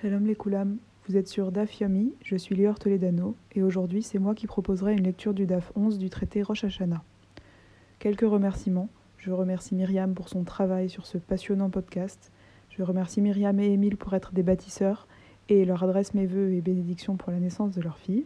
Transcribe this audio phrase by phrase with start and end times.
[0.00, 4.18] Shalom les Koulam, vous êtes sur DAF Yomi, je suis Lior Toledano, et aujourd'hui c'est
[4.18, 7.02] moi qui proposerai une lecture du DAF 11 du traité Rosh Hashanah.
[7.98, 8.88] Quelques remerciements.
[9.18, 12.32] Je remercie Myriam pour son travail sur ce passionnant podcast.
[12.70, 15.06] Je remercie Myriam et Émile pour être des bâtisseurs
[15.50, 18.24] et leur adresse mes voeux et bénédictions pour la naissance de leur fille.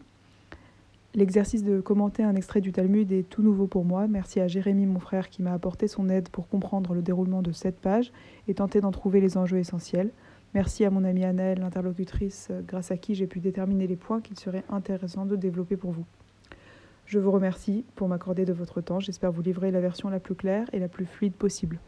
[1.16, 4.06] L'exercice de commenter un extrait du Talmud est tout nouveau pour moi.
[4.06, 7.50] Merci à Jérémy, mon frère, qui m'a apporté son aide pour comprendre le déroulement de
[7.50, 8.12] cette page
[8.46, 10.12] et tenter d'en trouver les enjeux essentiels.
[10.54, 14.20] Merci à mon amie Annelle, l'interlocutrice, euh, grâce à qui j'ai pu déterminer les points
[14.20, 16.04] qu'il serait intéressant de développer pour vous.
[17.06, 19.00] Je vous remercie pour m'accorder de votre temps.
[19.00, 21.80] J'espère vous livrer la version la plus claire et la plus fluide possible.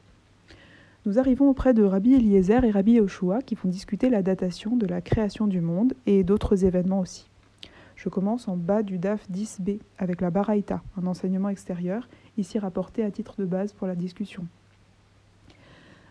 [1.06, 4.86] Nous arrivons auprès de Rabbi Eliezer et Rabbi Yoshua qui vont discuter la datation de
[4.86, 7.30] la création du monde et d'autres événements aussi.
[7.94, 13.04] Je commence en bas du DAF 10b avec la Baraïta, un enseignement extérieur, ici rapporté
[13.04, 14.44] à titre de base pour la discussion.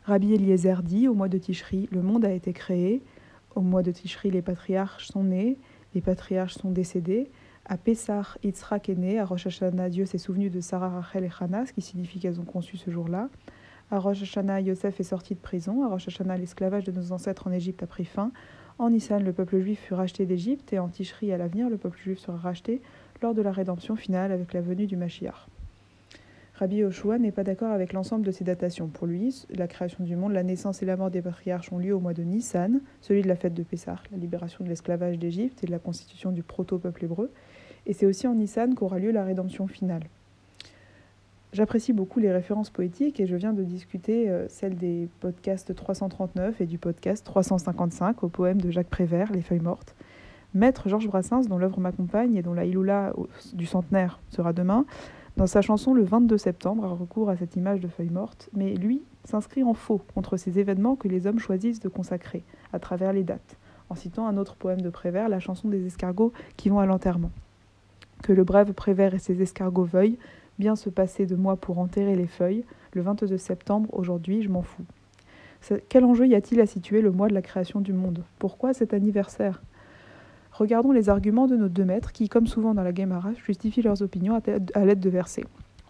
[0.05, 3.01] Rabbi Eliezer dit au mois de Tishri, le monde a été créé.
[3.55, 5.57] Au mois de Tishri, les patriarches sont nés,
[5.95, 7.31] les patriarches sont décédés.
[7.65, 9.17] À Pessah, Yitzhak est né.
[9.17, 12.39] À Rosh Hashanah, Dieu s'est souvenu de Sarah, Rachel et Hannah, ce qui signifie qu'elles
[12.39, 13.29] ont conçu ce jour-là.
[13.89, 15.83] À Rosh Hashanah, Yosef est sorti de prison.
[15.83, 18.31] À Rosh Hashanah, l'esclavage de nos ancêtres en Égypte a pris fin.
[18.77, 20.71] En Nissan, le peuple juif fut racheté d'Égypte.
[20.71, 22.79] Et en Tishri, à l'avenir, le peuple juif sera racheté
[23.23, 25.47] lors de la rédemption finale avec la venue du Mashiach.
[26.57, 28.87] Rabbi Yoshua n'est pas d'accord avec l'ensemble de ces datations.
[28.87, 31.93] Pour lui, la création du monde, la naissance et la mort des patriarches ont lieu
[31.93, 35.65] au mois de Nissan, celui de la fête de Pessah, la libération de l'esclavage d'Égypte
[35.65, 37.29] et de la constitution du proto-peuple hébreu.
[37.87, 40.03] Et c'est aussi en Nissan qu'aura lieu la rédemption finale.
[41.51, 46.61] J'apprécie beaucoup les références poétiques et je viens de discuter euh, celle des podcasts 339
[46.61, 49.93] et du podcast 355 au poème de Jacques Prévert, Les feuilles mortes.
[50.53, 53.13] Maître Georges Brassens, dont l'œuvre m'accompagne et dont la Iloula
[53.53, 54.85] du centenaire sera demain,
[55.37, 58.73] dans sa chanson Le 22 septembre, a recours à cette image de feuille morte, mais
[58.73, 63.11] lui s'inscrit en faux contre ces événements que les hommes choisissent de consacrer, à travers
[63.11, 63.57] les dates,
[63.89, 67.31] en citant un autre poème de Prévert, la chanson des escargots qui vont à l'enterrement.
[68.23, 70.19] Que le brave Prévert et ses escargots veuillent
[70.57, 72.63] bien se passer de moi pour enterrer les feuilles,
[72.93, 74.85] le 22 septembre, aujourd'hui, je m'en fous.
[75.89, 78.23] Quel enjeu y a-t-il à situer le mois de la création du monde?
[78.39, 79.61] Pourquoi cet anniversaire?
[80.57, 84.01] Regardons les arguments de nos deux maîtres qui, comme souvent dans la Gemara, justifient leurs
[84.01, 84.41] opinions
[84.73, 85.43] à l'aide de versets.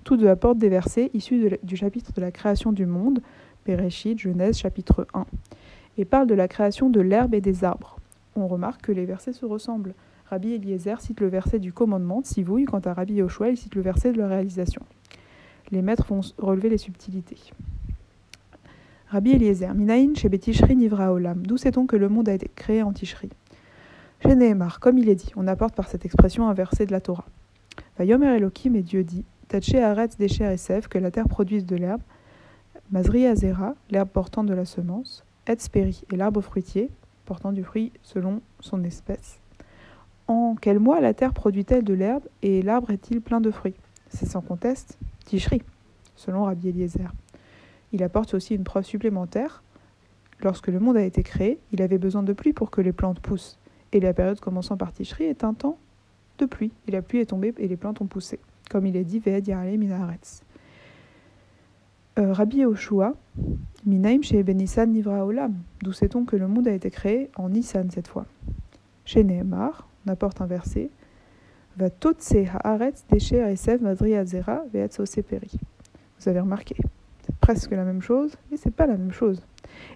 [0.03, 3.21] Tous deux apportent des versets issus du chapitre de la création du monde,
[3.67, 5.27] Bereshit, Genèse, chapitre 1,
[5.99, 7.99] et parlent de la création de l'herbe et des arbres.
[8.35, 9.93] On remarque que les versets se ressemblent.
[10.31, 13.75] Rabbi Eliezer cite le verset du commandement de Sivouille, quant à Rabbi Yoshua, il cite
[13.75, 14.81] le verset de la réalisation.
[15.69, 17.37] Les maîtres vont relever les subtilités.
[19.09, 21.45] Rabbi Eliezer, Minaïn chez Betishri Nivra Olam.
[21.45, 23.29] D'où sait-on que le monde a été créé en Tishri?
[24.79, 27.25] Comme il est dit, on apporte par cette expression un verset de la Torah.
[27.99, 31.63] Vayomer Elohim et Dieu dit Taché arrête des chers et sèves, que la terre produise
[31.63, 32.01] de l'herbe.
[32.91, 35.23] Mazri Azera, l'herbe portant de la semence.
[35.45, 36.89] Etzperi et l'arbre fruitier,
[37.25, 39.39] portant du fruit selon son espèce.
[40.27, 43.75] En quel mois la terre produit-elle de l'herbe et l'arbre est-il plein de fruits?
[44.09, 45.61] C'est sans conteste Tishri,
[46.15, 47.13] selon Rabbi Eliezer.
[47.91, 49.61] Il apporte aussi une preuve supplémentaire.
[50.41, 53.19] Lorsque le monde a été créé, il avait besoin de pluie pour que les plantes
[53.19, 53.59] poussent.
[53.95, 55.77] Et la période commençant par Tishri est un temps
[56.37, 56.73] de pluie.
[56.85, 58.39] Et la pluie est tombée et les plantes ont poussé.
[58.69, 60.43] Comme il est dit, Ve'ed Yarale Minaretz.
[62.19, 63.13] Euh, Rabbi Yoshua,
[63.85, 65.53] Minaim chez Nissan Nivra Olam.
[65.81, 68.25] D'où sait-on que le monde a été créé en Nissan cette fois?
[69.05, 70.89] Chez Nehemar, on apporte un verset.
[71.77, 71.87] Va
[72.65, 74.63] haaretz desher esev madri azera.
[74.73, 76.75] Vous avez remarqué,
[77.21, 79.41] c'est presque la même chose, mais c'est pas la même chose.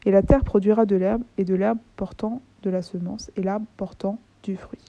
[0.06, 3.66] Et la terre produira de l'herbe et de l'herbe portant de la semence et l'arbre
[3.78, 4.80] portant du fruit.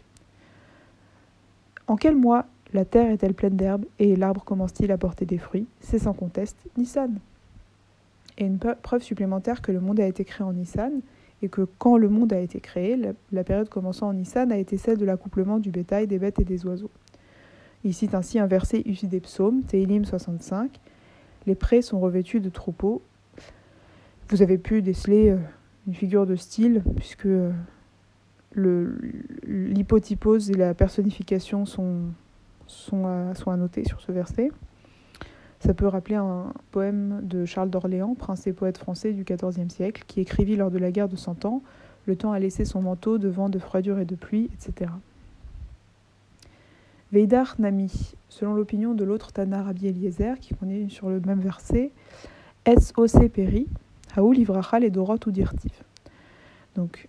[1.86, 5.66] En quel mois la terre est-elle pleine d'herbe et l'arbre commence-t-il à porter des fruits?
[5.80, 7.18] C'est sans conteste Nissan.
[8.38, 11.00] Et une preuve supplémentaire que le monde a été créé en Nissan,
[11.42, 12.96] et que quand le monde a été créé,
[13.32, 16.44] la, période commençant en Nissan a été celle de l'accouplement du bétail, des bêtes et
[16.44, 16.90] des oiseaux.
[17.82, 20.78] Il cite ainsi un verset issu des psaumes, Teilim 65.
[21.46, 23.02] Les prés sont revêtus de troupeaux.
[24.28, 25.38] Vous avez pu déceler euh,
[25.86, 27.52] une figure de style, puisque euh,
[29.46, 32.02] l'hypotypose et la personnification sont,
[32.66, 34.50] sont, sont annotés sur ce verset.
[35.60, 40.04] Ça peut rappeler un poème de Charles d'Orléans, prince et poète français du XIVe siècle,
[40.06, 41.62] qui écrivit lors de la guerre de Cent Ans
[42.06, 44.90] Le temps a laissé son manteau de vent, de froidure et de pluie, etc.
[47.12, 51.92] Veidar Nami, selon l'opinion de l'autre Tana Rabbi Eliezer, qui connaît sur le même verset,
[52.64, 53.16] Es ose
[54.14, 55.32] peri, haou livrachal et dorot ou.
[56.76, 57.08] Donc,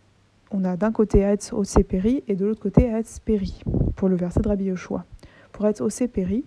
[0.52, 3.62] on a d'un côté Etz ose peri et de l'autre côté Etz peri,
[3.96, 5.06] pour le verset de Rabbi Yoshua.
[5.52, 6.44] Pour Etz ose peri,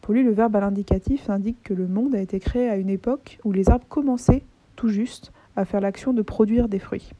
[0.00, 2.90] pour lui, le verbe à l'indicatif indique que le monde a été créé à une
[2.90, 4.42] époque où les arbres commençaient
[4.76, 7.10] tout juste à faire l'action de produire des fruits.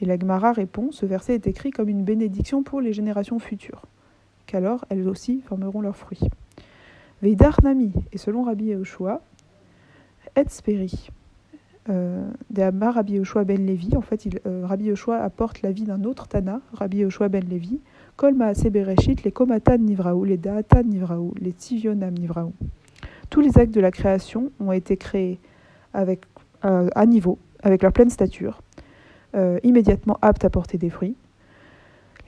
[0.00, 3.86] Et la Gemara répond ce verset est écrit comme une bénédiction pour les générations futures,
[4.46, 6.20] qu'alors elles aussi formeront leurs fruits.
[7.22, 9.22] Veidar Nami, et selon Rabbi Yehoshua,
[10.36, 11.10] Etzperi,
[11.90, 13.96] euh, Rabbi Yoshua ben Levi.
[13.96, 17.80] En fait, euh, Rabbi Yoshua apporte la vie d'un autre Tana, Rabbi Yoshua ben Levi.
[18.16, 22.52] Kol Maase Bereshit, les Komatan Nivraou, les Daatan Nivraou, les Tivionam Nivraou.
[23.28, 25.40] Tous les actes de la création ont été créés
[25.96, 28.62] euh, à niveau, avec leur pleine stature,
[29.34, 31.16] euh, immédiatement aptes à porter des fruits.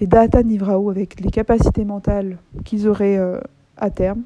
[0.00, 3.18] Les Daatan Nivraou, avec les capacités mentales qu'ils auraient
[3.76, 4.24] à terme.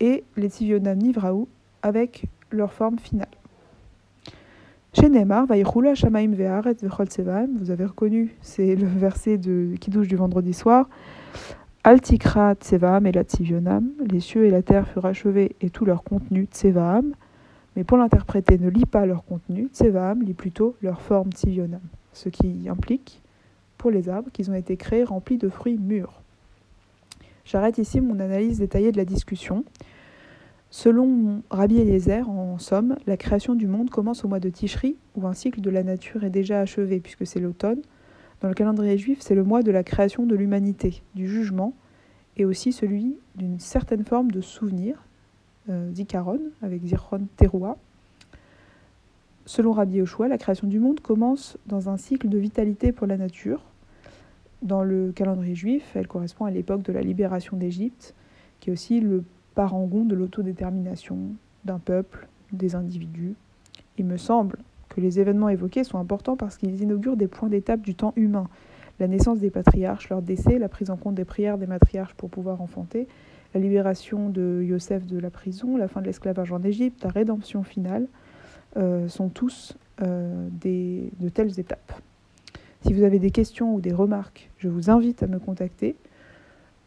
[0.00, 1.48] Et les Tivionam Nivraou,
[1.82, 3.28] avec leur forme finale.
[4.92, 5.46] Chez Neymar,
[5.94, 6.32] Shamaim
[7.58, 10.88] vous avez reconnu, c'est le verset de, douche du vendredi soir.
[11.84, 16.02] Altikra Tsevaam et la Tzivionam, les cieux et la terre furent achevés et tout leur
[16.02, 17.12] contenu Tsevaam,
[17.76, 21.82] mais pour l'interpréter, ne lit pas leur contenu, Tsevaam lit plutôt leur forme Tzivionam,
[22.12, 23.20] ce qui implique,
[23.76, 26.22] pour les arbres, qu'ils ont été créés remplis de fruits mûrs.
[27.44, 29.64] J'arrête ici mon analyse détaillée de la discussion.
[30.78, 35.26] Selon Rabbi Eliezer, en somme, la création du monde commence au mois de Tishri, où
[35.26, 37.80] un cycle de la nature est déjà achevé, puisque c'est l'automne.
[38.42, 41.72] Dans le calendrier juif, c'est le mois de la création de l'humanité, du jugement,
[42.36, 45.02] et aussi celui d'une certaine forme de souvenir,
[45.70, 47.78] euh, zikaron, avec Zichron Teroua.
[49.46, 53.16] Selon Rabbi Yoshua, la création du monde commence dans un cycle de vitalité pour la
[53.16, 53.62] nature.
[54.60, 58.14] Dans le calendrier juif, elle correspond à l'époque de la libération d'Égypte,
[58.60, 59.24] qui est aussi le
[59.56, 61.18] parangon de l'autodétermination
[61.64, 63.34] d'un peuple, des individus.
[63.98, 64.58] Il me semble
[64.90, 68.48] que les événements évoqués sont importants parce qu'ils inaugurent des points d'étape du temps humain.
[69.00, 72.30] La naissance des patriarches, leur décès, la prise en compte des prières des matriarches pour
[72.30, 73.08] pouvoir enfanter,
[73.54, 77.62] la libération de Yosef de la prison, la fin de l'esclavage en Égypte, la rédemption
[77.62, 78.06] finale,
[78.76, 81.92] euh, sont tous euh, des, de telles étapes.
[82.82, 85.96] Si vous avez des questions ou des remarques, je vous invite à me contacter.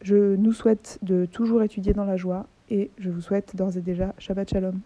[0.02, 3.82] Je nous souhaite de toujours étudier dans la joie et je vous souhaite d'ores et
[3.82, 4.80] déjà Shabbat Shalom.